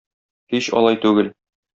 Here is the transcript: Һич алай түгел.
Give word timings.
Һич 0.53 0.69
алай 0.79 0.97
түгел. 1.03 1.29